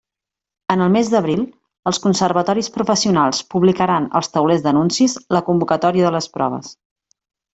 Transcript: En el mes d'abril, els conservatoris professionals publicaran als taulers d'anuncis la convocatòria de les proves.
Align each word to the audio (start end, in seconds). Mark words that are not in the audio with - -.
En 0.75 0.83
el 0.85 0.87
mes 0.93 1.09
d'abril, 1.15 1.43
els 1.91 1.99
conservatoris 2.05 2.71
professionals 2.79 3.43
publicaran 3.55 4.09
als 4.21 4.33
taulers 4.37 4.65
d'anuncis 4.65 5.17
la 5.39 5.45
convocatòria 5.51 6.09
de 6.09 6.15
les 6.19 6.31
proves. 6.41 6.73